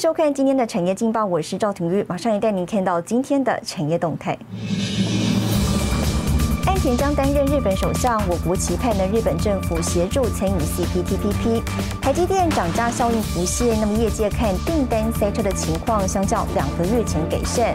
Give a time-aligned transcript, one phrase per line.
[0.00, 4.34] 收看今天的产业劲报，我是赵廷玉，马上也带您看到今天的产业动态。
[6.66, 11.62] 安田将担任日本首相，我国期盼呢日本政府协助参与 CPTPP。
[12.00, 17.74] 台积电涨价效应浮现，那么业界看订单塞车的情况相较两个月前改善。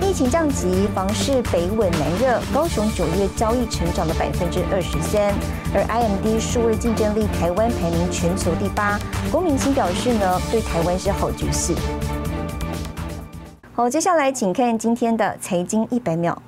[0.00, 5.32] 疫情降级，房市北稳南热，高雄九月交易成长了百分之二十三。
[5.72, 8.98] 而 IMD 数位竞争力台湾排名全球第八。
[9.30, 11.72] 郭明星表示呢，对台湾是好局势。
[13.72, 16.42] 好，接下来请看今天的财经一百秒。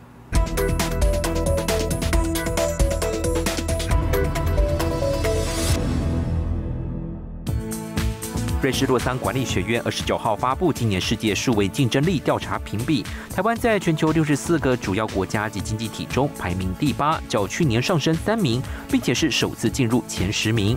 [8.67, 18.61] 瑞士洛桑管理学院二十九号发布今年世界数位竞争力调查评比，台湾在全球六十四个主要国家及经济体中排名第八，较去年上升三名，
[18.91, 20.77] 并且是首次进入前十名。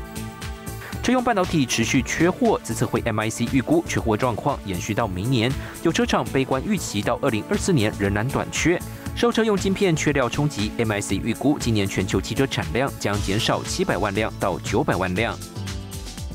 [1.01, 8.79] 车用半导体持续缺货，资策会 MIC 预估缺货状况延续到明年，有车厂悲观预期到二零二四年仍然短缺。
[9.15, 15.35] 受车用晶片缺料冲击，MIC 预估今年全球汽车产量将减少七百万辆到九百万辆。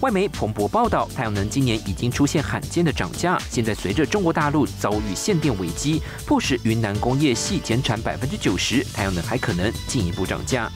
[0.05, 3.39] 外媒彭博报道，太阳能今年已经出现罕见的涨价。
[3.49, 10.71] 现在随着中国大陆遭遇限电危机，迫使云南工业系减产百分之九十，太阳能还可能进一步涨价。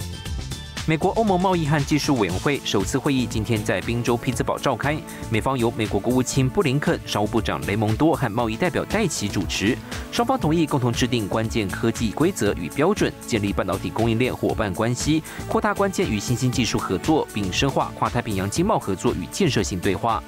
[0.89, 9.77] 美国欧盟贸易和技术委员会首次会议今天在宾州匹兹堡召开，美方由美国国务卿布林肯、商务部长雷蒙多和贸易代表戴奇主持，
[10.11, 20.22] 双方同意共同制定关键科技规则与标准，建立半导体供应链伙伴关系，扩大关键与新兴技术合作，并深化跨太平洋经贸合作与建设性对话。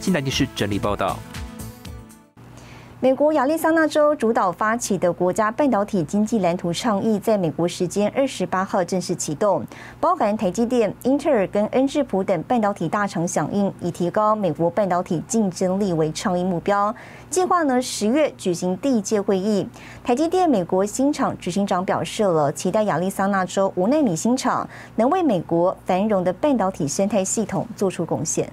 [0.00, 1.16] 新台电视整理报道。
[3.02, 9.64] 美国亚利桑那州主导发起的国家半导体经济蓝图倡议，在美国时间二十八号正式启动，
[9.98, 16.94] 包含台积电、英特尔跟恩智浦等半导体大厂响应，以提高美国半导体竞争力为倡议目标。
[17.30, 19.66] 计划呢十月举行第一届会议。
[20.04, 28.52] 台积电美国新厂执行长表示了，期待亚利桑那州无奈米新厂能为美国繁荣的半导体生态系统做出贡献。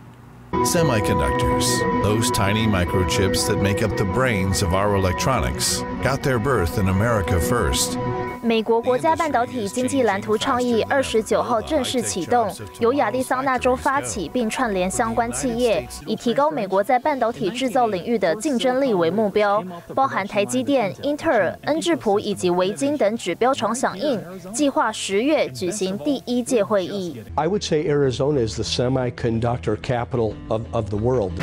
[0.66, 6.78] Semiconductors, those tiny microchips that make up the brains of our electronics, got their birth
[6.78, 7.97] in America first.
[8.47, 12.50] 美国国家半导体经济蓝图倡议二十九号正式启动，
[12.80, 19.62] 由亚利桑那州发起，并串联相关企业，以提高美国在半导体制造领域的竞争力为目标。
[19.94, 24.18] 包含台积电、英特尔、恩智浦以及维京等指标厂响应，
[24.53, 27.22] 计划十月举行第一届会议。
[27.36, 31.34] I would say Arizona is the semiconductor capital of of the world.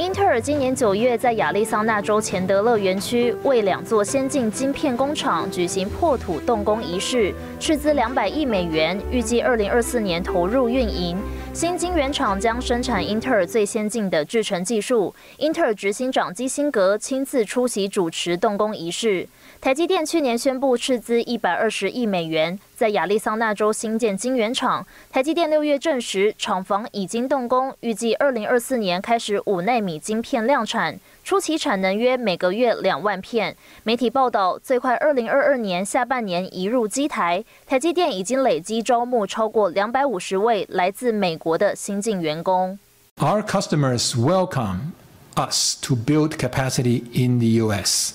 [0.00, 11.18] 英特尔今年九月在亚利桑那州钱德勒园区为两座先进晶片工厂举行破土动工仪式，斥资两百亿美元，预计二零二四年投入运营。
[11.52, 15.12] 新晶圆厂将生产英特尔最先进的制程技术。
[15.38, 19.28] 英特尔执行长基辛格亲自出席主持动工仪式。
[19.60, 24.86] 台积电去年宣布斥资一百二十亿美元，在亚利桑那州新建晶圆厂。
[25.10, 33.56] 台积电六月证实，厂房已经动工，预计二零二四年开始五纳米晶片量产，初期产能约每个月两万片。
[33.84, 37.44] 媒体报道，最快二零二二年下半年移入机台。
[37.66, 42.78] 台积电已经累积招募超过两百五十位来自美国的新进员工。
[43.18, 44.92] Our customers welcome
[45.36, 48.14] us to build capacity in the U.S.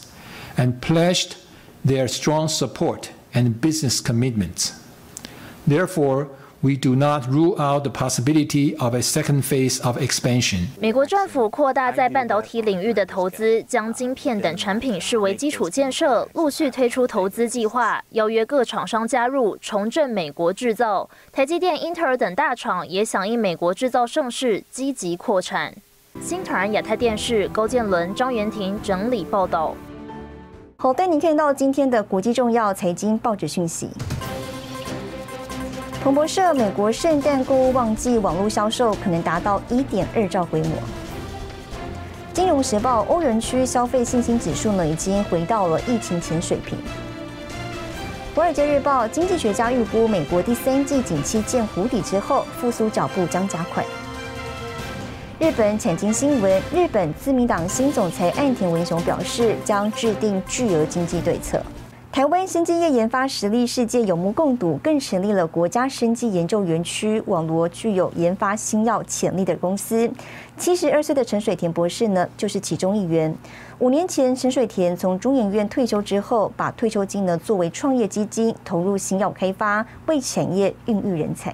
[0.58, 1.34] and pledged
[1.86, 4.72] their strong support and business commitments.
[5.68, 6.28] Therefore,
[6.66, 10.66] we do not rule out the possibility of a second phase of expansion.
[10.80, 21.08] 美国政府扩大在半导体领域的投资，将晶片等产品视为基础建设，陆续推出投资计划，邀约各厂商加入，重振美国制造。
[21.31, 25.72] 台积电、英特尔等大厂也响应美国制造盛世，积极扩产。
[26.20, 29.75] 新团亚太电视高建伦、张元婷整理报道。
[30.78, 33.89] 好，带您看到今天的国际重要财经报纸讯息。
[36.06, 40.69] 彭博社：美国圣诞购物旺季网络销售可能达到一点二兆规模。
[42.31, 46.78] 金融时报：欧元区消费信心指数呢已经回到了疫情前水平。
[48.36, 53.84] 华尔街日报：经济学家预估，美国第三季景气见谷底之后，复苏脚步将加快。
[55.40, 61.60] 日本产经新闻：日本自民党新总裁岸田文雄表示，将制定巨额经济对策。
[62.15, 70.09] 台湾生技业研发实力世界有目共睹，更成立了国家生技研究园区，网罗具有研发新药潜力的公司。
[70.56, 73.35] 七十二岁的陈水田博士呢，就是其中一员。
[73.79, 81.53] 五年前，陈水田从中研院退休之后，把退休金呢作为创业基金，投入新药开发，为产业孕育人才。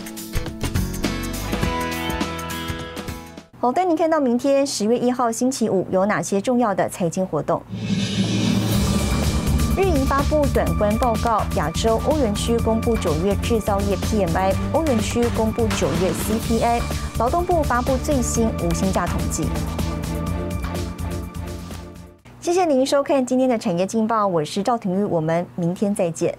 [3.61, 7.61] 好，带您看到明天十月一号星期五有哪些重要的财经活动。
[9.77, 16.81] 日营发布短观报告，亚洲欧元区公布九月制造业 PMI，欧元区公布九月 CPI，
[17.19, 19.45] 劳动部发布最新无薪假统计。
[22.39, 26.35] 谢谢您收看今天的产业劲报，我是赵廷玉，我们明天再见。